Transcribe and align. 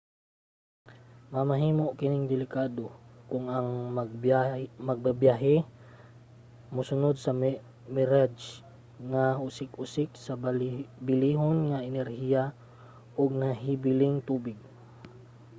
mamahimo 1.33 1.85
kining 1.99 2.25
delikado 2.33 2.85
kung 3.29 3.45
ang 3.57 3.69
magbabyahe 4.89 5.55
musunod 6.75 7.15
sa 7.19 7.31
mirage 7.95 8.45
nga 9.11 9.25
usik-usik 9.47 10.09
sa 10.25 10.33
bilihon 11.07 11.57
nga 11.69 11.79
enerhiya 11.89 12.43
ug 13.21 13.29
nahibiling 13.41 14.17
tubig 14.29 14.57